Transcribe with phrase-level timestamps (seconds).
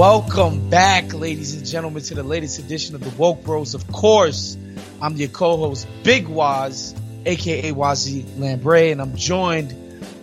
[0.00, 3.74] Welcome back, ladies and gentlemen, to the latest edition of the Woke Bros.
[3.74, 4.56] Of course,
[5.02, 6.94] I'm your co-host, Big Waz,
[7.26, 9.74] aka Wazi Lambre, and I'm joined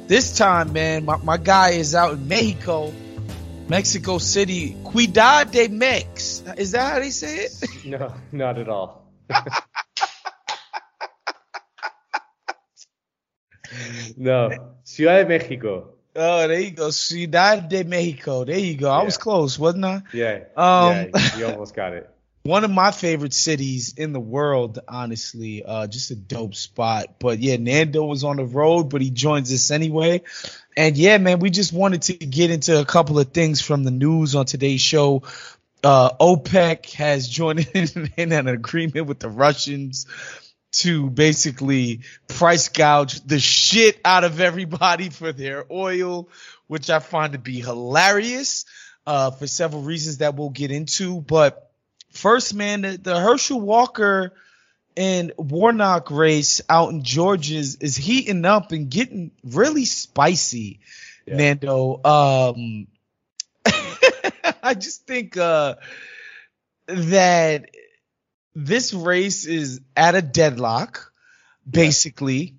[0.08, 1.06] this time, man.
[1.06, 2.92] My, my guy is out in Mexico,
[3.68, 4.76] Mexico City.
[4.84, 6.42] Cuidad de Mex.
[6.58, 7.52] Is that how they say it?
[7.86, 9.14] No, not at all.
[14.18, 15.97] no, Ciudad de Mexico.
[16.18, 16.90] Oh, there you go.
[16.90, 18.44] Ciudad de Mexico.
[18.44, 18.90] There you go.
[18.90, 20.02] I was close, wasn't I?
[20.14, 22.10] Yeah, Um, yeah, you almost got it.
[22.48, 25.64] one of my favorite cities in the world, honestly.
[25.64, 27.20] Uh, just a dope spot.
[27.20, 30.22] But yeah, Nando was on the road, but he joins us anyway.
[30.76, 33.92] And yeah, man, we just wanted to get into a couple of things from the
[33.92, 35.24] news on today's show.
[35.84, 40.08] Uh, OPEC has joined in, in an agreement with the Russians
[40.74, 46.30] to basically price gouge the shit out of everybody for their oil,
[46.68, 48.66] which I find to be hilarious
[49.06, 51.22] uh, for several reasons that we'll get into.
[51.22, 51.72] But
[52.12, 54.34] first, man, the, the Herschel Walker
[54.98, 60.80] and Warnock race out in Georgia is, is heating up and getting really spicy,
[61.26, 61.38] Yeah.
[61.38, 62.02] Nando.
[62.04, 62.88] Um,
[64.64, 65.76] I just think uh,
[66.88, 67.70] that
[68.58, 71.12] this race is at a deadlock,
[71.70, 72.56] basically.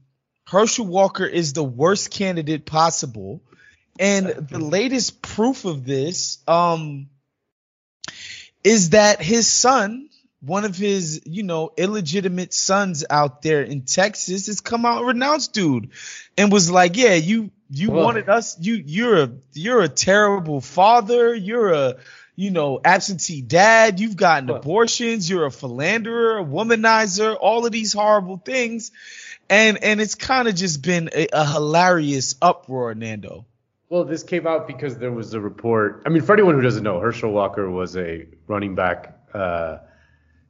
[0.47, 3.43] Herschel Walker is the worst candidate possible.
[3.99, 7.09] And the latest proof of this um,
[8.63, 10.09] is that his son,
[10.41, 15.09] one of his, you know, illegitimate sons out there in Texas, has come out and
[15.09, 15.91] renounced dude
[16.37, 20.61] and was like, Yeah, you you Well- wanted us, you you're a you're a terrible
[20.61, 21.97] father, you're a
[22.39, 27.93] you know, absentee dad, you've gotten abortions, you're a philanderer, a womanizer, all of these
[27.93, 28.93] horrible things.
[29.51, 33.45] And and it's kind of just been a, a hilarious uproar, Nando.
[33.89, 36.05] Well, this came out because there was a report.
[36.07, 39.79] I mean, for anyone who doesn't know, Herschel Walker was a running back uh,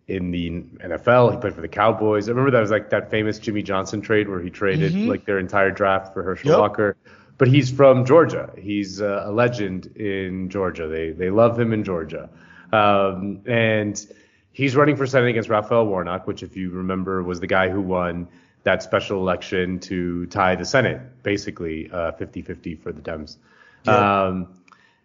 [0.06, 0.50] in the
[0.84, 1.32] NFL.
[1.32, 2.28] He played for the Cowboys.
[2.28, 5.06] I remember that was like that famous Jimmy Johnson trade where he traded Mhm.
[5.08, 6.58] like their entire draft for Herschel Yep.
[6.58, 6.96] Walker.
[7.38, 8.52] But he's from Georgia.
[8.58, 10.88] He's uh, a legend in Georgia.
[10.88, 12.28] They they love him in Georgia,
[12.72, 14.04] um, and
[14.52, 17.80] he's running for Senate against Raphael Warnock, which, if you remember, was the guy who
[17.80, 18.26] won
[18.64, 23.36] that special election to tie the Senate, basically uh, 50-50 for the Dems.
[23.84, 24.24] Yeah.
[24.24, 24.48] Um,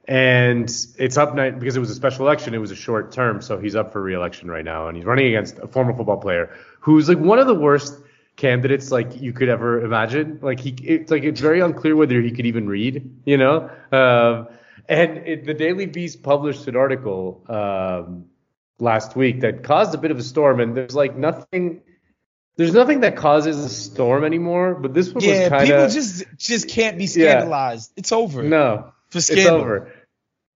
[0.05, 2.53] and it's up night because it was a special election.
[2.53, 5.27] It was a short term, so he's up for re-election right now, and he's running
[5.27, 6.49] against a former football player
[6.79, 8.02] who's like one of the worst
[8.35, 10.39] candidates like you could ever imagine.
[10.41, 13.69] Like he, it's like it's very unclear whether he could even read, you know.
[13.91, 14.47] Um,
[14.89, 18.25] and it, the Daily Beast published an article um,
[18.79, 21.81] last week that caused a bit of a storm, and there's like nothing.
[22.55, 25.89] There's nothing that causes a storm anymore, but this one yeah, was kind of people
[25.89, 27.91] just just can't be scandalized.
[27.95, 27.99] Yeah.
[27.99, 28.43] It's over.
[28.43, 29.45] No, for scandal.
[29.45, 29.93] It's over.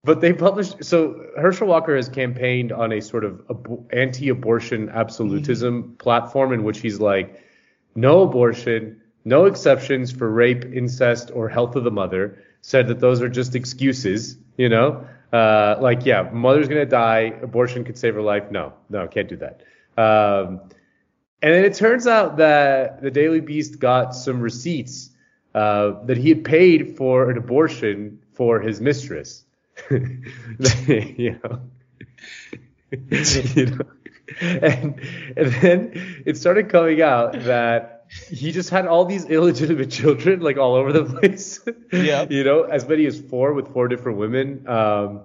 [0.04, 3.42] But they published so Herschel Walker has campaigned on a sort of
[3.92, 5.94] anti-abortion absolutism mm-hmm.
[5.96, 7.44] platform in which he's like,
[7.98, 12.44] no abortion, no exceptions for rape, incest, or health of the mother.
[12.62, 15.06] Said that those are just excuses, you know.
[15.34, 18.52] Uh, like, yeah, mother's gonna die, abortion could save her life.
[18.52, 19.64] No, no, can't do that.
[19.98, 20.62] Um,
[21.42, 25.10] and then it turns out that the Daily Beast got some receipts
[25.56, 29.44] uh, that he had paid for an abortion for his mistress.
[29.90, 31.62] you know.
[32.92, 33.86] you know.
[34.42, 35.02] And,
[35.36, 40.58] and then it started coming out that he just had all these illegitimate children like
[40.58, 41.60] all over the place.
[41.92, 42.26] Yeah.
[42.30, 44.68] you know, as many as four with four different women.
[44.68, 45.22] Um,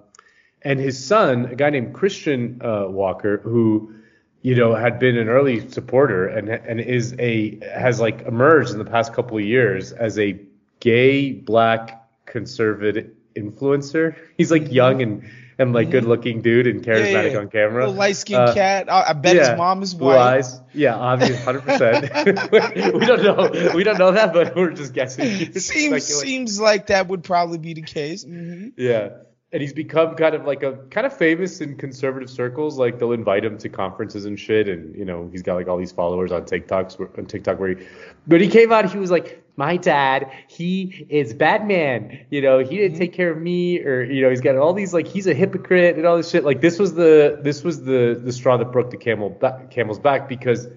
[0.63, 3.93] and his son, a guy named Christian uh, Walker, who
[4.41, 8.77] you know had been an early supporter and and is a has like emerged in
[8.77, 10.39] the past couple of years as a
[10.79, 14.15] gay black conservative influencer.
[14.37, 15.91] He's like young and and like mm-hmm.
[15.91, 17.37] good looking dude and charismatic yeah, yeah.
[17.37, 17.89] on camera.
[17.89, 18.91] light skinned uh, cat.
[18.91, 19.49] I, I bet yeah.
[19.51, 20.13] his mom is white.
[20.13, 20.61] Blue eyes.
[20.73, 22.11] Yeah, obviously, hundred percent.
[22.93, 23.71] We don't know.
[23.75, 25.53] We don't know that, but we're just guessing.
[25.59, 28.23] seems seems like that would probably be the case.
[28.23, 28.69] Mm-hmm.
[28.77, 29.09] Yeah.
[29.53, 32.77] And he's become kind of like a kind of famous in conservative circles.
[32.77, 35.77] Like they'll invite him to conferences and shit, and you know he's got like all
[35.77, 37.87] these followers on TikToks on TikTok where he.
[38.27, 42.25] But he came out, he was like, my dad, he is Batman.
[42.31, 42.99] You know, he didn't mm-hmm.
[42.99, 45.95] take care of me, or you know, he's got all these like he's a hypocrite
[45.97, 46.43] and all this shit.
[46.43, 49.99] Like this was the this was the the straw that broke the camel back, camel's
[49.99, 50.67] back because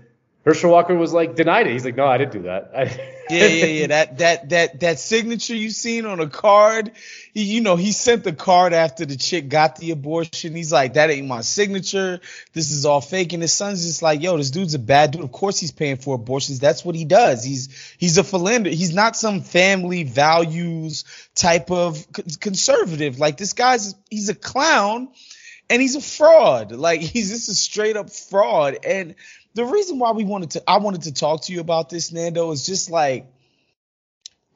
[0.47, 1.73] Herschel Walker was like denied it.
[1.73, 2.71] He's like, no, I didn't do that.
[3.31, 3.87] yeah, yeah, yeah.
[3.89, 6.93] That that that that signature you've seen on a card,
[7.35, 10.55] he, you know, he sent the card after the chick got the abortion.
[10.55, 12.21] He's like, that ain't my signature.
[12.53, 13.33] This is all fake.
[13.33, 15.25] And his son's just like, yo, this dude's a bad dude.
[15.25, 16.61] Of course he's paying for abortions.
[16.61, 17.43] That's what he does.
[17.43, 18.71] He's he's a philander.
[18.71, 21.03] He's not some family values
[21.35, 22.07] type of
[22.39, 23.19] conservative.
[23.19, 25.09] Like this guy's he's a clown
[25.69, 26.71] and he's a fraud.
[26.71, 28.79] Like he's just a straight up fraud.
[28.87, 29.17] And
[29.57, 32.51] the reason why we wanted to I wanted to talk to you about this, Nando,
[32.51, 33.33] is just like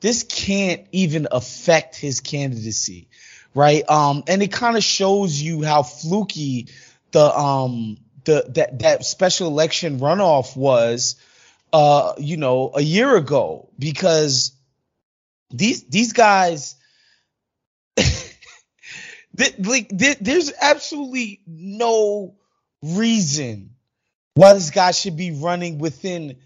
[0.00, 3.08] this can't even affect his candidacy,
[3.54, 3.88] right?
[3.88, 6.68] Um, and it kind of shows you how fluky
[7.12, 11.16] the um the that that special election runoff was,
[11.72, 14.52] uh, you know, a year ago because
[15.50, 16.76] these these guys.
[19.60, 22.34] like there's absolutely no
[22.82, 23.70] reason
[24.40, 26.38] why this guy should be running within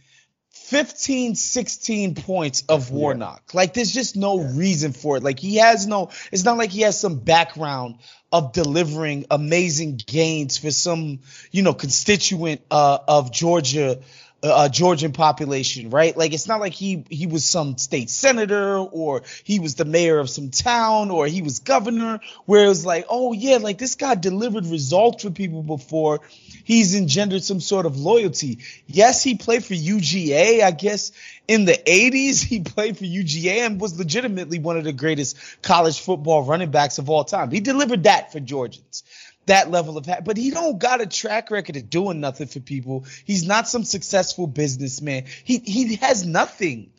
[0.50, 3.42] 15, 16 points of Warnock.
[3.52, 3.56] Yeah.
[3.56, 4.50] Like there's just no yeah.
[4.54, 5.22] reason for it.
[5.22, 8.00] Like he has no, it's not like he has some background
[8.32, 11.20] of delivering amazing gains for some,
[11.52, 14.00] you know, constituent uh, of Georgia
[14.44, 16.16] uh, Georgian population, right?
[16.16, 20.18] Like it's not like he he was some state senator or he was the mayor
[20.18, 23.94] of some town or he was governor where it was like, oh yeah, like this
[23.94, 26.20] guy delivered results for people before.
[26.64, 28.58] He's engendered some sort of loyalty.
[28.86, 30.62] Yes, he played for UGA.
[30.62, 31.12] I guess
[31.48, 36.00] in the 80s he played for UGA and was legitimately one of the greatest college
[36.00, 37.50] football running backs of all time.
[37.50, 39.04] He delivered that for Georgians
[39.46, 43.04] that level of but he don't got a track record of doing nothing for people.
[43.24, 45.24] He's not some successful businessman.
[45.44, 46.90] He he has nothing.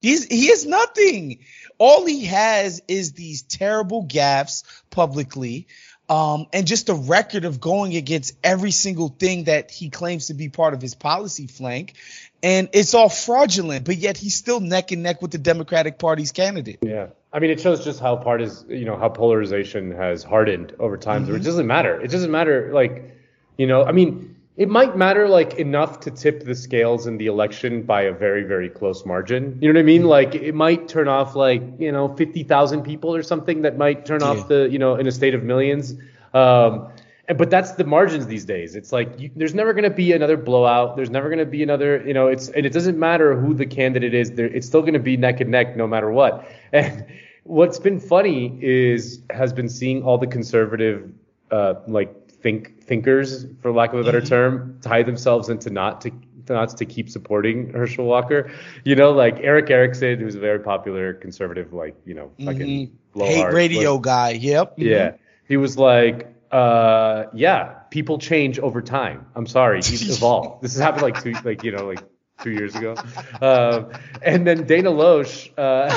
[0.00, 1.40] He's he has nothing.
[1.78, 5.68] All he has is these terrible gaffes publicly.
[6.08, 10.34] Um, and just a record of going against every single thing that he claims to
[10.34, 11.94] be part of his policy flank.
[12.42, 16.32] And it's all fraudulent, but yet he's still neck and neck with the Democratic Party's
[16.32, 16.80] candidate.
[16.82, 17.06] Yeah.
[17.32, 20.96] I mean, it shows just how part is, you know, how polarization has hardened over
[20.96, 21.24] time.
[21.24, 21.36] Mm-hmm.
[21.36, 22.00] It doesn't matter.
[22.00, 22.70] It doesn't matter.
[22.74, 23.16] Like,
[23.56, 27.26] you know, I mean, it might matter like enough to tip the scales in the
[27.26, 29.58] election by a very, very close margin.
[29.62, 30.02] You know what I mean?
[30.02, 30.10] Mm-hmm.
[30.10, 34.20] Like, it might turn off like, you know, 50,000 people or something that might turn
[34.20, 34.26] yeah.
[34.26, 35.94] off the, you know, in a state of millions.
[36.34, 36.90] Um,
[37.36, 38.74] but that's the margins these days.
[38.74, 40.96] It's like you, there's never going to be another blowout.
[40.96, 43.66] There's never going to be another, you know, it's and it doesn't matter who the
[43.66, 44.32] candidate is.
[44.32, 46.48] There, it's still going to be neck and neck no matter what.
[46.72, 47.04] And
[47.44, 51.10] what's been funny is has been seeing all the conservative
[51.50, 54.28] uh, like think thinkers, for lack of a better Mhm.
[54.28, 56.10] term, tie themselves into not to
[56.48, 58.50] not to keep supporting Herschel Walker.
[58.84, 62.90] You know, like Erick Erickson, who's a very popular conservative, like you know, fucking Mhm.
[63.14, 64.30] low Hate radio guy.
[64.32, 64.74] Yep.
[64.78, 65.12] Yeah.
[65.46, 69.26] He was like, uh, yeah, people change over time.
[69.34, 70.62] I'm sorry, he's evolved.
[70.62, 72.04] this has happened like two, like, you know, like
[72.42, 72.94] two years ago.
[73.40, 75.88] Um, and then Dana Loesch, uh,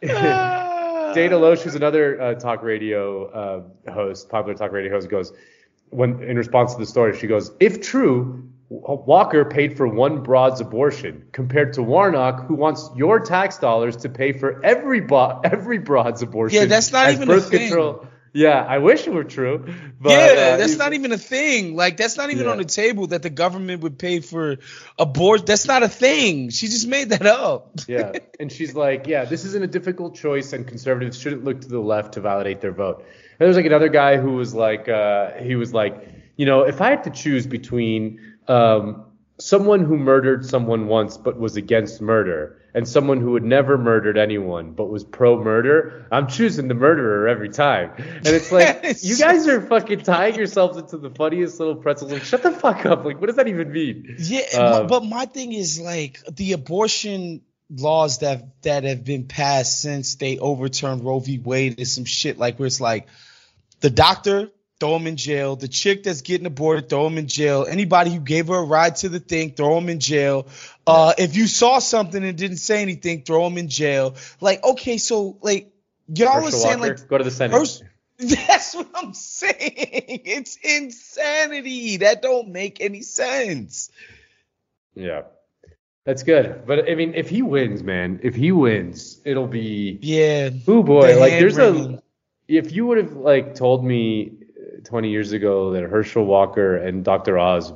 [1.14, 3.26] Dana Loesch, who's another uh, talk radio
[3.86, 5.32] uh, host, popular talk radio host, goes,
[5.90, 10.60] when in response to the story, she goes, if true, Walker paid for one broad's
[10.60, 15.78] abortion compared to Warnock, who wants your tax dollars to pay for every bo- every
[15.78, 16.60] broad's abortion.
[16.60, 17.68] Yeah, that's not even a thing.
[17.68, 18.06] control.
[18.34, 19.64] Yeah, I wish it were true.
[20.00, 21.76] But, yeah, uh, that's not even a thing.
[21.76, 22.52] Like that's not even Yeah.
[22.52, 24.56] on the table that the government would pay for
[24.98, 25.46] abortion.
[25.46, 26.50] That's not a thing.
[26.50, 27.78] She just made that up.
[27.88, 31.68] yeah, and she's like, yeah, this isn't a difficult choice, and conservatives shouldn't look to
[31.68, 32.98] the left to validate their vote.
[33.38, 36.80] And there's like another guy who was like, uh, he was like, you know, if
[36.80, 39.04] I had to choose between um,
[39.38, 44.18] someone who murdered someone once but was against murder and someone who had never murdered
[44.18, 47.92] anyone but was pro-murder, I'm choosing the murderer every time.
[47.96, 52.12] And it's like, It's you guys are fucking tying yourselves into the funniest little pretzels.
[52.12, 53.04] Like, shut the fuck up.
[53.04, 54.16] Like, what does that even mean?
[54.18, 59.80] Yeah, Um, but my thing is like the abortion laws that that have been passed
[59.80, 61.38] since they overturned Roe v.
[61.38, 63.08] Wade is some shit like where it's like
[63.80, 64.50] the doctor
[64.84, 68.20] throw him in jail, the chick that's getting aborted throw him in jail, anybody who
[68.20, 70.46] gave her a ride to the thing throw him in jail.
[70.86, 74.14] Uh, if you saw something and didn't say anything, throw him in jail.
[74.42, 75.72] Like okay, so like
[76.14, 77.82] y'all was saying Walker, like go to the Senate.
[78.18, 79.56] That's what I'm saying.
[79.56, 81.96] It's insanity.
[81.98, 83.90] That don't make any sense.
[84.94, 85.22] Yeah.
[86.04, 86.66] That's good.
[86.66, 90.50] But I mean, if he wins, man, if he wins, it'll be Yeah.
[90.68, 91.14] oh boy.
[91.14, 92.02] The Like there's a
[92.46, 94.43] if you would have like told me
[94.84, 97.38] 20 years ago that Herschel Walker and Dr.
[97.38, 97.72] Oz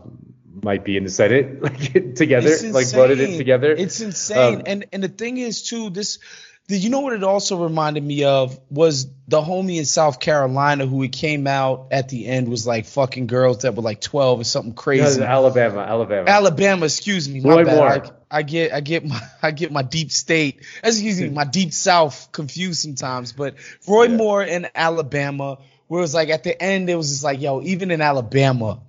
[0.62, 3.72] might be in the Senate like together, like voted in together.
[3.72, 4.56] It's insane.
[4.56, 6.18] Um, and and the thing is too, this
[6.66, 10.84] the, you know what it also reminded me of was the homie in South Carolina
[10.86, 14.40] who it came out at the end was like fucking girls that were like 12
[14.40, 15.22] or something No, crazy.
[15.22, 16.28] Alabama, Alabama.
[16.28, 17.76] Alabama, excuse me, my Roy bad.
[17.76, 18.14] Moore.
[18.30, 21.72] I, I get I get my I get my deep state, excuse me, my deep
[21.72, 23.32] south confused sometimes.
[23.32, 23.54] But
[23.86, 24.16] Roy Yeah.
[24.16, 25.58] Moore in Alabama,
[25.88, 28.80] where it was like at the end, it was just like, yo, even in Alabama,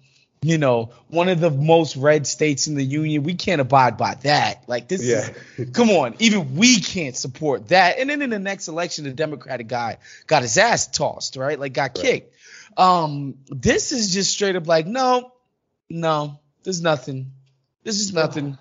[0.42, 4.16] you know, one of the most red states in the union, we can't abide by
[4.24, 4.64] that.
[4.68, 5.30] Like this Yeah.
[5.58, 8.00] is come on, even we can't support that.
[8.00, 11.60] And then in the next election, the Democratic guy got his ass tossed, right?
[11.60, 12.06] Like got Right.
[12.06, 12.36] kicked.
[12.78, 15.34] Um, this is just straight up like, no,
[15.90, 17.32] no, there's nothing.
[17.84, 18.58] This is nothing.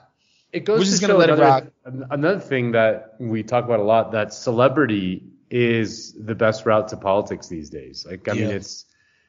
[0.52, 3.42] it goes We're to just gonna show let it another, an- Another thing that we
[3.42, 8.06] talk about a lot that celebrity is the best route to politics these days.
[8.08, 8.84] Like I mean, it's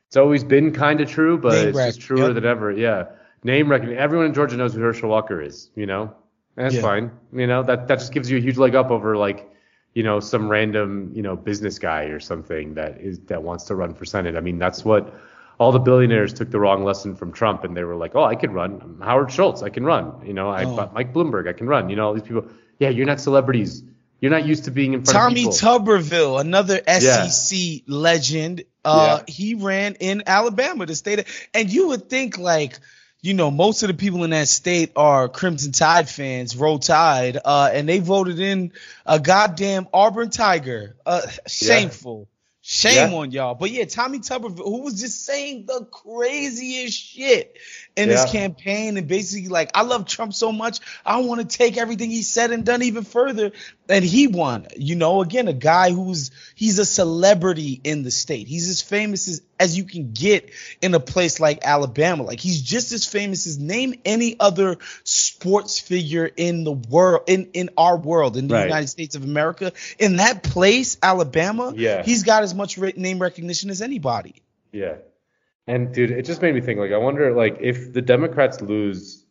[0.07, 2.33] it's always been kind of true, but Name it's rec, just truer yep.
[2.35, 2.71] than ever.
[2.71, 3.05] Yeah,
[3.43, 4.01] name recognition.
[4.01, 5.69] Everyone in Georgia knows who Herschel Walker is.
[5.75, 6.13] You know,
[6.57, 6.81] and that's Yeah.
[6.81, 7.11] fine.
[7.33, 9.49] You know that that just gives you a huge leg up over like
[9.93, 13.75] you know some random you know business guy or something that is that wants to
[13.75, 14.35] run for senate.
[14.35, 15.13] I mean, that's what.
[15.61, 18.35] All the billionaires took the wrong lesson from Trump, and they were like, "Oh, I
[18.35, 18.79] can run.
[18.81, 20.13] I'm Howard Schultz, I can run.
[20.25, 20.89] You know, I Oh.
[20.93, 21.89] Mike Bloomberg, I can run.
[21.89, 22.45] You know, all these people.
[22.79, 23.83] Yeah, you're not celebrities.
[24.21, 25.79] You're not used to being in front Tommy of people.
[25.79, 27.27] Tuberville, another Yeah.
[27.27, 28.63] SEC legend.
[28.83, 32.79] Uh, he ran in Alabama, the state, of, and you would think like,
[33.21, 37.37] you know, most of the people in that state are Crimson Tide fans, Roll Tide,
[37.43, 38.71] uh, and they voted in
[39.05, 40.95] a goddamn Auburn Tiger.
[41.05, 42.27] Uh, shameful.
[42.61, 43.17] Shame Yeah.
[43.17, 43.55] on y'all.
[43.55, 47.55] But yeah, Tommy Tuberville, who was just saying the craziest shit
[47.95, 51.77] in his campaign and basically like, I love Trump so much, I want to take
[51.77, 53.51] everything he said and done even further.
[53.89, 54.67] And he won.
[54.77, 58.47] You know, again, a guy who's he's a celebrity in the state.
[58.47, 62.23] He's as famous as, as you can get in a place like Alabama.
[62.23, 67.49] Like he's just as famous as name any other sports figure in the world, in,
[67.53, 68.65] in our world, in the Right.
[68.65, 69.73] United States of America.
[69.97, 72.03] In that place, Alabama, Yeah.
[72.03, 74.35] he's got as much name recognition as anybody.
[74.71, 74.95] Yeah.
[75.69, 79.23] And dude, it just made me think like I wonder like if the Democrats lose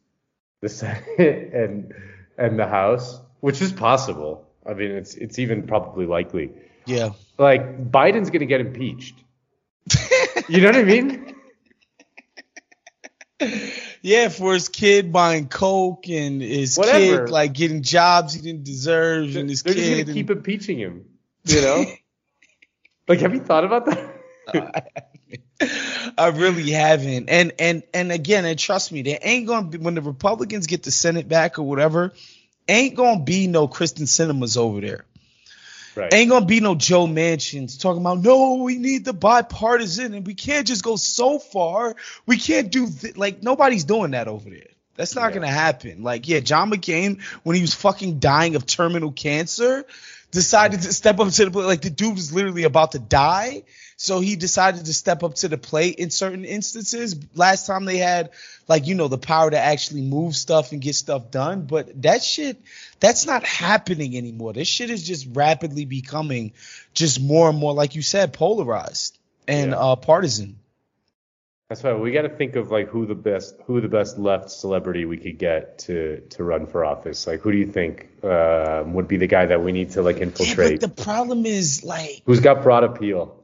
[0.61, 1.93] the Senate and
[2.39, 4.47] and the House, which is possible.
[4.65, 6.53] I mean, it's it's even probably likely.
[6.87, 7.11] Yeah.
[7.39, 9.17] Like Biden's going to get impeached.
[10.49, 11.35] you know what I mean?
[14.03, 17.27] Yeah, for his kid buying coke and his Whatever.
[17.27, 19.93] kid like getting jobs he didn't deserve and his They're just kid.
[19.95, 21.05] going to and- keep impeaching him,
[21.45, 21.85] you know?
[23.09, 24.15] like have you thought about that?
[26.17, 27.29] I really haven't.
[27.29, 30.83] And and and again, and trust me, there ain't gonna be when the Republicans get
[30.83, 32.13] the Senate back or whatever,
[32.69, 35.05] ain't gonna be no Kyrsten Sinemas over there.
[35.97, 36.15] Right.
[36.15, 40.35] Ain't gonna be no Joe Manchins talking about no, we need the bipartisan and we
[40.35, 41.97] can't just go so far.
[42.25, 43.17] We can't do th-.
[43.17, 44.69] like nobody's doing that over there.
[44.95, 45.35] That's not Yeah.
[45.35, 46.03] gonna happen.
[46.03, 49.87] Like, yeah, John McCain, when he was fucking dying of terminal cancer,
[50.31, 51.65] decided to step up to the plate.
[51.65, 53.63] Like the dude was literally about to die.
[53.97, 57.17] So he decided to step up to the plate in certain instances.
[57.35, 58.31] Last time they had
[58.69, 61.63] like, you know, the power to actually move stuff and get stuff done.
[61.63, 62.61] But that shit,
[63.01, 64.53] that's not happening anymore.
[64.53, 66.53] This shit is just rapidly becoming
[66.95, 69.19] just more and more, like you said, polarized
[69.49, 69.79] and Yeah.
[69.79, 70.59] uh partisan.
[71.69, 74.51] That's why we got to think of like who the best who the best left
[74.51, 77.27] celebrity we could get to to run for office.
[77.27, 80.17] Like who do you think um, would be the guy that we need to like
[80.17, 80.81] Yeah, infiltrate?
[80.81, 83.35] but the problem is like Who's got broad appeal?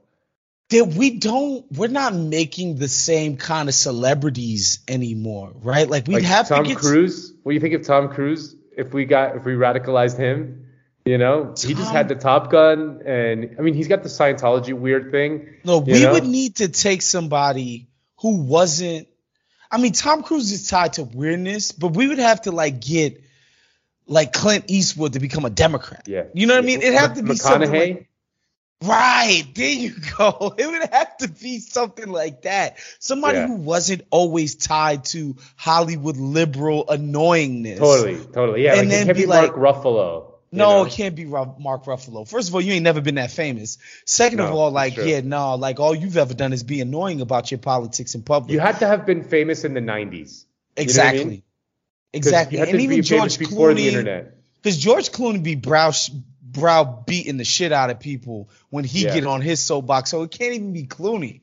[0.71, 5.89] that we don't we're not making the same kind of celebrities anymore, right?
[5.89, 7.31] Like we'd Like have Tom to get Cruise.
[7.43, 8.57] What do you think of Tom Cruise?
[8.75, 10.69] If we got if we radicalized him,
[11.05, 14.73] you know, he just had the Top Gun, and I mean he's got the Scientology
[14.73, 15.57] weird thing.
[15.63, 16.13] No, we know?
[16.13, 17.89] would need to take somebody
[18.25, 19.07] who wasn't.
[19.71, 23.23] I mean, Tom Cruise is tied to weirdness, but we would have to like get
[24.07, 26.05] like Clint Eastwood to become a Democrat.
[26.07, 26.81] Yeah, You know what I mean?
[26.81, 28.09] It'd have to be something like
[28.83, 29.45] right.
[29.55, 30.55] There you go.
[30.59, 32.79] It would have to be something like that.
[32.99, 33.49] Somebody Yeah.
[33.49, 37.77] who wasn't always tied to Hollywood liberal annoyingness.
[37.79, 38.65] Totally, totally.
[38.65, 40.24] Yeah, And like then it can't be be Mark like- Ruffalo.
[40.55, 40.85] You No, know?
[40.87, 42.27] it can't be Ru- Mark Ruffalo.
[42.29, 43.79] First of all, you ain't never been that famous.
[44.05, 47.51] Second of all, like, yeah, no, like all you've ever done is be annoying about
[47.51, 48.53] your politics in public.
[48.53, 50.45] You had to have been famous in the '90s.
[50.77, 51.43] exactly, You know what I mean?
[52.13, 54.35] 'Cause exactly, You had and to even be George famous before the Clooney, internet.
[54.63, 55.93] because George Clooney be brow
[56.43, 59.15] brow beating the shit out of people when he Yeah.
[59.15, 60.11] get on his soapbox.
[60.11, 61.41] So it can't even be Clooney.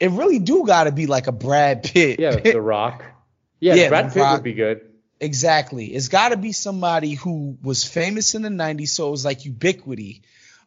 [0.00, 2.18] It really do got to be like a Brad Pitt.
[2.18, 3.04] Yeah, The Rock.
[3.60, 4.36] Yeah, Yeah, Brad Pitt Rock.
[4.36, 4.80] would be good.
[5.24, 5.86] Exactly.
[5.86, 9.44] It's got to be somebody who was famous in the 90s, so it was like
[9.44, 10.22] ubiquity,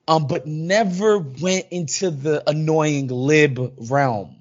[0.08, 4.36] um, but never went into the annoying lib realm.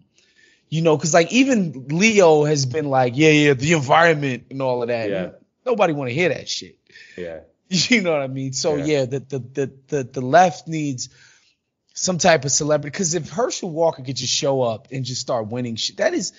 [0.69, 4.83] You know, because like even Leo has been like, yeah, yeah, the environment and all
[4.83, 5.11] of that.
[5.11, 5.31] Yeah.
[5.65, 6.79] Nobody want to hear that shit.
[7.17, 7.41] Yeah.
[7.69, 8.53] You know what I mean?
[8.53, 8.85] So Yeah.
[8.85, 11.09] yeah, the, the the the the left needs
[11.95, 12.93] some type of celebrity.
[12.93, 16.33] Because if Herschel Walker could just show up and just start winning shit, that is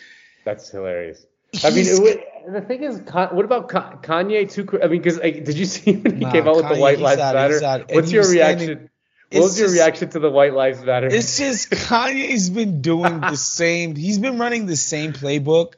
[0.46, 1.26] That's hilarious.
[1.64, 4.68] I mean, it would, the thing is, what about Kanye too?
[4.82, 7.00] I mean, because like, did you see when he Nah, came out with the White
[7.00, 7.54] Lives out- Matter?
[7.54, 7.82] he's out.
[7.82, 8.66] And What's your reaction?
[8.68, 8.90] standing-
[9.32, 11.08] what was your just- reaction to the White Lives Matter?
[11.08, 13.96] It's just Kanye's been doing the same.
[13.96, 15.74] He's been running the same playbook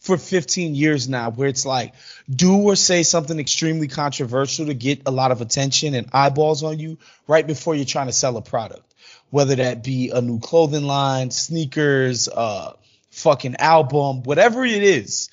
[0.00, 1.92] for 15 years now, where it's like
[2.34, 6.78] do or say something extremely controversial to get a lot of attention and eyeballs on
[6.78, 8.94] you right before you're trying to sell a product,
[9.30, 12.72] whether that be a new clothing line, sneakers, uh,
[13.10, 15.28] fucking album, whatever it is.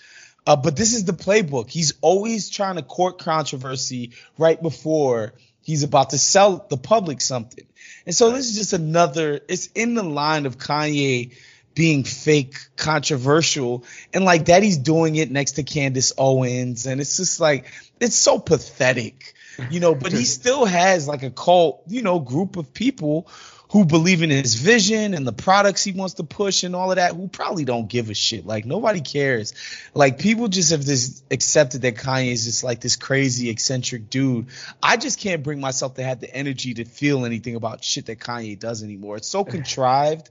[0.47, 1.69] Uh, but this is the playbook.
[1.69, 7.65] He's always trying to court controversy right before he's about to sell the public something.
[8.05, 11.31] And so this is just another, it's in the line of Kanye
[11.73, 16.85] being fake controversial and like that he's doing it next to Candace Owens.
[16.85, 17.65] And it's just like,
[17.99, 19.33] it's so pathetic,
[19.71, 23.27] you know, but he still has like a cult, you know, group of people
[23.69, 26.97] who believe in his vision and the products he wants to push and all of
[26.97, 28.45] that who probably don't give a shit.
[28.45, 29.53] Like nobody cares.
[29.93, 34.47] Like people just have this accepted that Kanye is just like this crazy eccentric dude.
[34.81, 38.19] I just can't bring myself to have the energy to feel anything about shit that
[38.19, 39.17] Kanye does anymore.
[39.17, 40.29] It's so contrived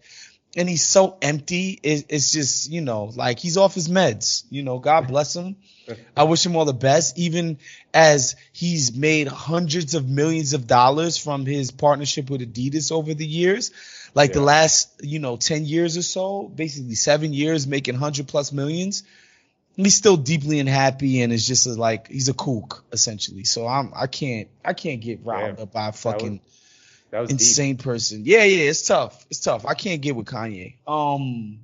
[0.56, 1.78] and he's so empty.
[1.82, 4.44] It, it's just, you know, like he's off his meds.
[4.50, 5.56] You know, God bless him.
[6.16, 7.58] I wish him all the best, even
[7.92, 13.26] as he's made hundreds of millions of dollars from his partnership with Adidas over the
[13.26, 13.70] years.
[14.14, 18.52] Like the last, you know, 10 years or so, basically seven years, making 100 plus
[18.52, 19.02] millions.
[19.76, 23.42] He's still deeply unhappy and it's just a, like, he's a kook, essentially.
[23.42, 25.64] So I'm, I can't, I can't get riled Damn.
[25.64, 26.40] up by fucking
[27.14, 27.38] that was deep.
[27.38, 28.22] insane person.
[28.24, 29.24] Yeah, yeah, it's tough.
[29.31, 29.64] It's tough.
[29.66, 30.74] I can't get with Kanye.
[30.85, 31.61] Um.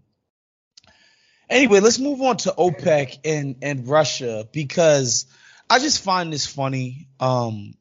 [1.49, 5.27] Anyway, let's move on to OPEC and and Russia because
[5.69, 7.09] I just find this funny.
[7.19, 7.75] Um,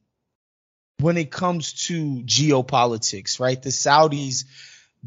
[0.98, 3.62] when it comes to geopolitics, right?
[3.62, 4.44] The Saudis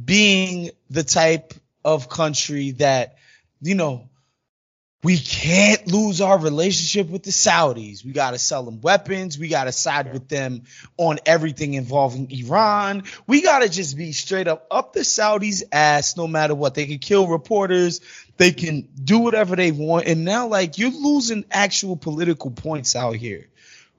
[0.01, 3.17] being the type of country that,
[3.61, 4.09] you know,
[5.03, 8.05] we can't lose our relationship with the Saudis.
[8.05, 9.37] We got to sell them weapons.
[9.37, 10.63] We got to side with them
[10.95, 13.03] on everything involving Iran.
[13.27, 16.73] We got to just be straight up up the Saudis' ass no matter what.
[16.73, 17.99] They can kill reporters.
[18.37, 20.07] They can do whatever they want.
[20.07, 23.49] And now, like, you're losing actual political points out here,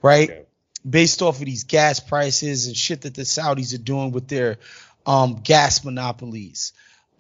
[0.00, 0.30] right?
[0.30, 0.40] Yeah.
[0.88, 4.56] Based off of these gas prices and shit that the Saudis are doing with their
[5.06, 6.72] um, gas monopolies.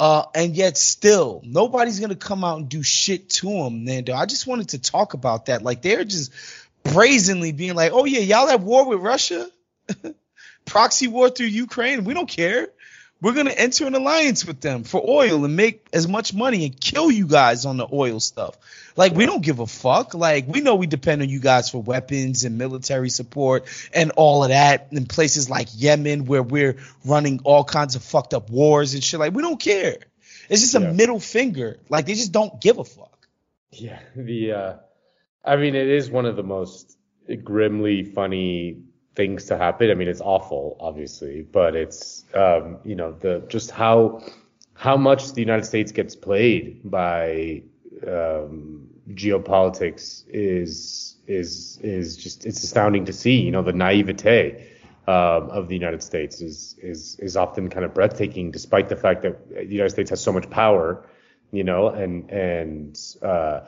[0.04, 4.12] Uh, and yet still nobody's gonna come out and do shit to them, Nando.
[4.12, 5.62] I just wanted to talk about that.
[5.62, 6.30] Like they're just
[6.82, 9.48] brazenly being like, "Oh yeah, y'all at war with Russia."
[10.66, 12.04] proxy war through Ukraine.
[12.04, 12.68] We don't care.
[13.24, 16.78] We're gonna enter an alliance with them for oil and make as much money and
[16.78, 18.54] kill you guys on the oil stuff.
[18.96, 20.12] Like we don't give a fuck.
[20.12, 24.42] Like we know we depend on you guys for weapons and military support and all
[24.42, 28.92] of that in places like Yemen where we're running all kinds of fucked up wars
[28.92, 29.18] and shit.
[29.18, 29.96] Like we don't care.
[30.50, 30.92] It's just a yeah.
[30.92, 31.78] middle finger.
[31.88, 33.26] Like they just don't give a fuck.
[33.70, 34.74] Yeah, the uh
[35.42, 36.98] I mean it is one of the most
[37.42, 38.82] grimly funny
[39.14, 39.90] things to happen.
[39.90, 44.22] I mean, it's awful, obviously, but it's um, you know the just how
[44.74, 47.62] how much the United States gets played by
[48.06, 53.40] um, geopolitics is is is just it's astounding to see.
[53.40, 54.66] You know, the naivete
[55.06, 59.22] um, of the United States is is is often kind of breathtaking, despite the fact
[59.22, 61.06] that the United States has so much power.
[61.52, 63.60] You know, and and uh,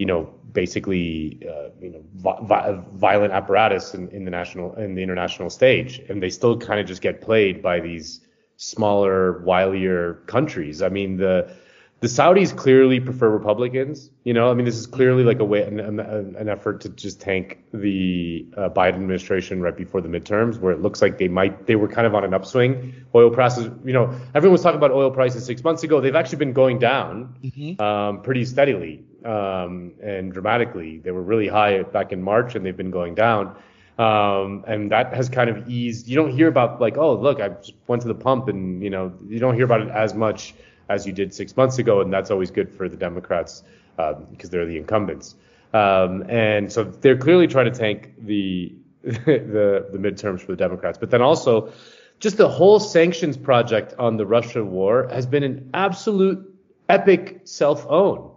[0.00, 5.02] you know, basically, uh, you know, vi- violent apparatus in, in the national in the
[5.02, 8.22] international stage, and they still kind of just get played by these
[8.56, 10.80] smaller, wilier countries.
[10.80, 11.54] I mean, the
[12.00, 14.08] the Saudis clearly prefer Republicans.
[14.24, 16.00] You know, I mean, this is clearly like a way, an, an,
[16.34, 20.80] an effort to just tank the uh, Biden administration right before the midterms, where it
[20.80, 22.94] looks like they might, they were kind of on an upswing.
[23.14, 26.00] Oil prices, you know, everyone was talking about oil prices six months ago.
[26.00, 27.82] They've actually been going down mm-hmm.
[27.82, 30.98] um, pretty steadily um, and dramatically.
[30.98, 33.56] They were really high back in March, and they've been going down.
[33.98, 36.08] Um, and that has kind of eased.
[36.08, 38.90] You don't hear about like, oh, look, I just went to the pump, and you
[38.90, 40.54] know, you don't hear about it as much
[40.88, 43.62] as you did six months ago, and that's always good for the Democrats
[43.98, 45.36] um, because they're the incumbents.
[45.72, 50.98] Um, and so they're clearly trying to tank the the the midterms for the Democrats,
[50.98, 51.72] but then also
[52.20, 56.54] just the whole sanctions project on the Russia war has been an absolute
[56.88, 58.29] epic self-own.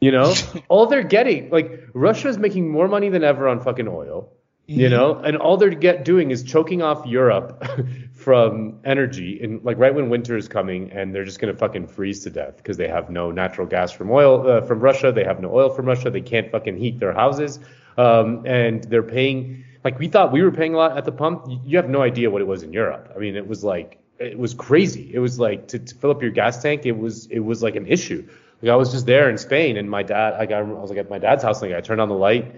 [0.00, 0.34] You know,
[0.68, 4.32] all they're getting, like Russia is making more money than ever on fucking oil.
[4.68, 4.80] Mm-hmm.
[4.80, 7.66] You know, and all they're get doing is choking off Europe
[8.14, 12.22] from energy, and like right when winter is coming, and they're just gonna fucking freeze
[12.22, 15.10] to death because they have no natural gas from oil uh, from Russia.
[15.10, 16.08] They have no oil from Russia.
[16.10, 17.58] They can't fucking heat their houses,
[17.98, 21.46] um, and they're paying like we thought we were paying a lot at the pump.
[21.64, 23.12] You have no idea what it was in Europe.
[23.14, 25.10] I mean, it was like it was crazy.
[25.12, 26.86] It was like to, to fill up your gas tank.
[26.86, 28.28] It was it was like an issue.
[28.62, 31.08] Like I was just there in Spain, and my dad, like I, was like at
[31.08, 32.54] my dad's house, like I turned on the light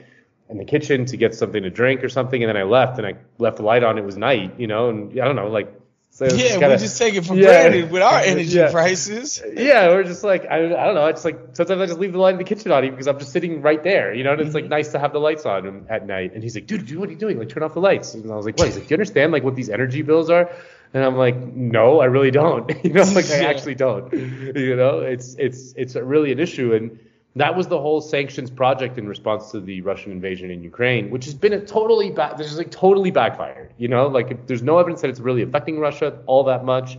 [0.48, 3.06] in the kitchen to get something to drink or something, and then I left, and
[3.06, 3.98] I left the light on.
[3.98, 5.72] It was night, you know, and I don't know, like.
[6.14, 8.70] So yeah, kinda, we just take it for yeah, granted with our energy yeah.
[8.70, 9.42] prices.
[9.54, 11.06] Yeah, we're just like I, I don't know.
[11.06, 13.32] It's like sometimes I just leave the light in the kitchen on because I'm just
[13.32, 14.32] sitting right there, you know.
[14.32, 14.72] And it's like mm-hmm.
[14.72, 16.34] nice to have the lights on at night.
[16.34, 17.38] And he's like, dude, dude, what are you doing?
[17.38, 18.12] Like, turn off the lights.
[18.12, 18.66] And I was like, what?
[18.66, 20.50] He's like, do you understand like what these energy bills are?
[20.94, 22.70] And I'm like, no, I really don't.
[22.84, 24.12] you know, like I actually don't.
[24.12, 26.98] You know, it's it's it's really an issue, and
[27.36, 31.24] that was the whole sanctions project in response to the Russian invasion in Ukraine, which
[31.24, 32.36] has been a totally back.
[32.36, 33.72] This is like totally backfired.
[33.78, 36.98] You know, like there's no evidence that it's really affecting Russia all that much.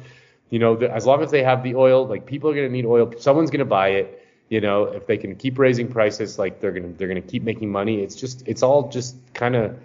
[0.50, 2.72] You know, the, as long as they have the oil, like people are going to
[2.72, 3.14] need oil.
[3.20, 4.20] Someone's going to buy it.
[4.50, 7.72] You know, if they can keep raising prices, like they're gonna they're gonna keep making
[7.72, 8.02] money.
[8.02, 9.80] It's just it's all just kind of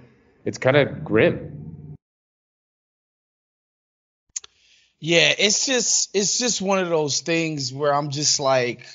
[0.45, 1.68] it's kind of grim.
[5.01, 8.87] Yeah, it's just it's just one of those things where I'm just like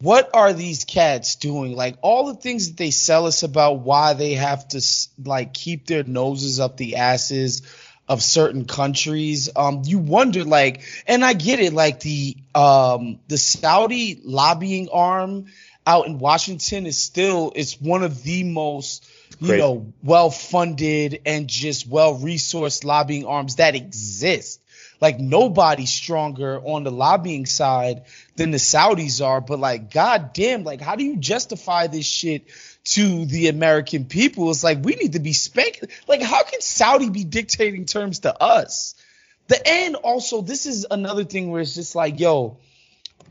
[0.00, 1.76] what are these cats doing?
[1.76, 4.82] Like all the things that they sell us about why they have to
[5.22, 7.62] like keep their noses up the asses
[8.08, 9.50] of certain countries.
[9.54, 15.46] Um, you wonder like, and I get it, like the um the Saudi lobbying arm
[15.86, 19.06] out in Washington is still it's one of the most
[19.38, 19.58] you Great.
[19.58, 24.60] know well funded and just well resourced lobbying arms that exist.
[25.00, 28.02] Like nobody's stronger on the lobbying side
[28.36, 29.40] than the Saudis are.
[29.40, 32.48] But like, goddamn, like, how do you justify this shit
[32.84, 34.50] to the American people?
[34.50, 35.86] It's like we need to be spanked.
[36.06, 38.94] Like, how can Saudi be dictating terms to us?
[39.48, 39.96] The end.
[39.96, 42.58] Also, this is another thing where it's just like, yo,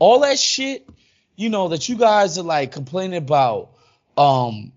[0.00, 0.88] all that shit,
[1.36, 3.70] you know, that you guys are like complaining about.
[4.16, 4.72] Um,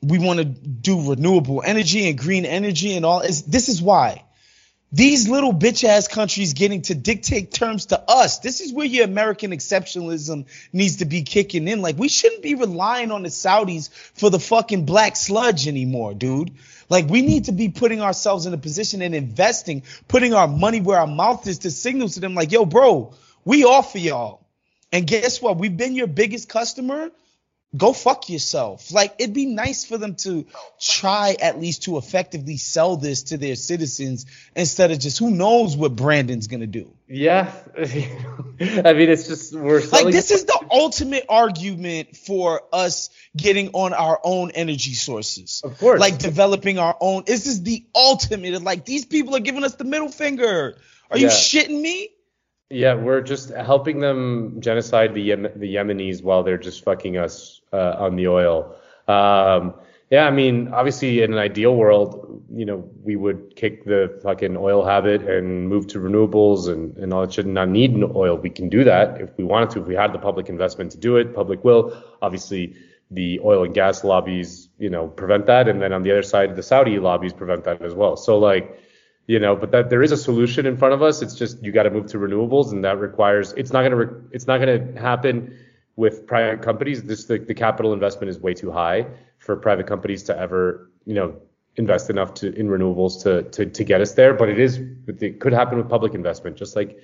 [0.00, 3.20] we want to do renewable energy and green energy and all.
[3.20, 4.24] Is this is why
[4.90, 8.38] these little bitch ass countries getting to dictate terms to us.
[8.38, 11.82] This is where your American exceptionalism needs to be kicking in.
[11.82, 16.52] Like, we shouldn't be relying on the Saudis for the fucking black sludge anymore, dude.
[16.88, 20.80] Like, we need to be putting ourselves in a position and investing, putting our money
[20.80, 23.12] where our mouth is to signal to them, like, yo, bro,
[23.44, 24.46] we offer y'all.
[24.90, 25.58] And guess what?
[25.58, 27.10] We've been your biggest customer
[27.76, 28.92] go fuck yourself.
[28.92, 30.46] Like it'd be nice for them to
[30.80, 34.26] try at least to effectively sell this to their citizens
[34.56, 36.90] instead of just who knows what Brandon's gonna do.
[37.06, 43.70] Yeah, I mean, it's just we're like this is the ultimate argument for us getting
[43.70, 45.62] on our own energy sources.
[45.64, 47.24] Of course, like developing our own.
[47.26, 48.62] This is the ultimate.
[48.62, 50.76] Like these people are giving us the middle finger.
[51.10, 52.10] Are you shitting me?
[52.70, 57.62] Yeah, we're just helping them genocide the Yemen, the Yemenis while they're just fucking us
[57.72, 58.76] uh, on the oil.
[59.06, 59.74] Um,
[60.10, 64.56] yeah, I mean, obviously, in an ideal world, you know, we would kick the fucking
[64.56, 68.36] oil habit and move to renewables and, and all that shit and not need oil.
[68.36, 70.98] We can do that if we wanted to, if we had the public investment to
[70.98, 71.96] do it, public will.
[72.20, 72.74] Obviously,
[73.10, 75.68] the oil and gas lobbies, you know, prevent that.
[75.68, 78.16] And then on the other side, the Saudi lobbies prevent that as well.
[78.16, 78.78] So, like,
[79.28, 81.20] you know, but that there is a solution in front of us.
[81.22, 84.22] It's just you got to move to renewables, and that requires it's not gonna re-
[84.32, 85.54] it's not gonna happen
[85.96, 87.02] with private companies.
[87.04, 89.06] This the, the capital investment is way too high
[89.38, 91.36] for private companies to ever you know
[91.76, 94.32] invest enough to in renewables to to to get us there.
[94.32, 96.98] But it is it could happen with public investment, just like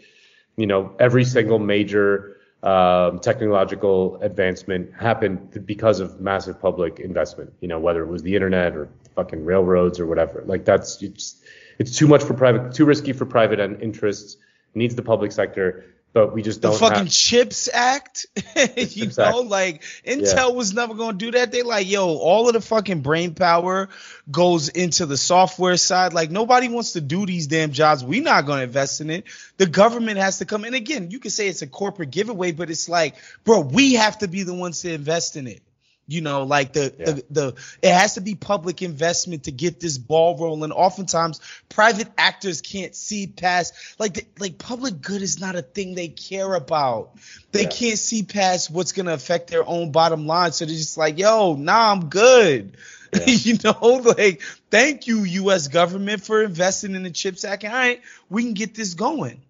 [0.57, 7.53] you know every single major um, technological advancement happened because of massive public investment.
[7.61, 10.43] You know whether it was the internet or fucking railroads or whatever.
[10.47, 11.43] Like that's it's
[11.79, 14.37] it's too much for private, too risky for private and interests.
[14.77, 16.73] Needs the public sector, but we just don't.
[16.73, 19.49] The fucking have, Chips Act, you Chips know, Act.
[19.49, 20.47] like Intel yeah.
[20.49, 21.53] was never gonna do that.
[21.53, 23.89] They like, yo, all of the fucking brain power
[24.31, 26.13] goes into the software side.
[26.13, 28.05] Like nobody wants to do these damn jobs.
[28.05, 29.27] We're not gonna invest in it.
[29.59, 30.65] The government has to come.
[30.65, 34.19] And again, you can say it's a corporate giveaway, but it's like, bro, we have
[34.19, 35.63] to be the ones to invest in it.
[36.07, 37.05] You know, like the, yeah.
[37.05, 40.71] the the it has to be public investment to get this ball rolling.
[40.71, 41.41] Oftentimes,
[41.71, 46.09] private actors can't see past like the, like public good is not a thing they
[46.09, 47.13] care about.
[47.53, 47.69] They yeah.
[47.71, 50.53] can't see past what's gonna affect their own bottom line.
[50.53, 52.77] So they're just like, yo, nah, I'm good.
[53.15, 53.25] Yeah.
[53.27, 55.69] you know, like thank you, U.S.
[55.69, 57.65] government, for investing in the Chips Act.
[57.65, 59.41] All right, we can get this going.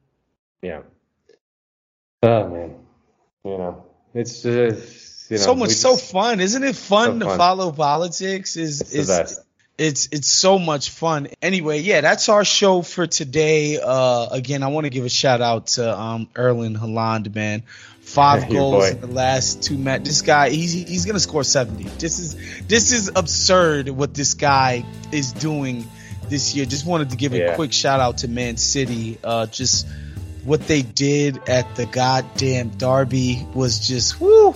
[0.62, 0.82] Yeah.
[2.22, 2.76] Oh man,
[3.44, 6.76] you know, it's just you know, so much, just, so fun, isn't it?
[6.76, 8.56] Fun so to follow politics.
[8.56, 9.40] Is is
[9.76, 11.28] it's it's so much fun.
[11.42, 13.80] Anyway, yeah, that's our show for today.
[13.82, 17.62] Uh, again, I want to give a shout out to um, Erling Haaland, man.
[18.00, 20.08] Five goals in the last two matches.
[20.08, 21.84] This guy, he's he's gonna score seventy.
[21.84, 25.86] This is this is absurd what this guy is doing
[26.28, 26.66] this year.
[26.66, 27.52] Just wanted to give yeah.
[27.52, 29.18] a quick shout out to Man City.
[29.24, 29.88] Uh, just
[30.44, 34.54] what they did at the goddamn derby was just whoo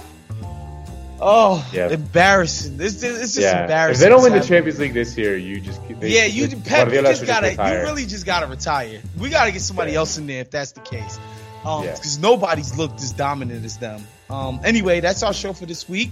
[1.20, 1.88] Oh, yeah.
[1.88, 2.76] embarrassing!
[2.76, 3.62] This, this is just yeah.
[3.62, 3.94] embarrassing.
[3.94, 6.92] If they don't win the Champions League this year, you just they, yeah, you Pep,
[6.92, 9.00] you just gotta, just you really just gotta retire.
[9.18, 9.98] We gotta get somebody yeah.
[9.98, 11.18] else in there if that's the case,
[11.64, 12.22] um, because yeah.
[12.22, 14.06] nobody's looked as dominant as them.
[14.30, 16.10] Um, anyway, that's our show for this week.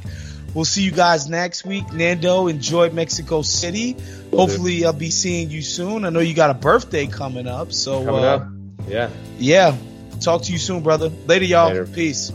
[0.54, 1.92] We'll see you guys next week.
[1.92, 3.96] Nando, enjoy Mexico City.
[4.32, 6.04] Hopefully, I'll be seeing you soon.
[6.04, 8.46] I know you got a birthday coming up, so coming uh, up,
[8.88, 9.76] yeah, yeah.
[10.20, 11.10] Talk to you soon, brother.
[11.26, 11.68] Later, y'all.
[11.68, 11.86] Later.
[11.86, 12.32] Peace.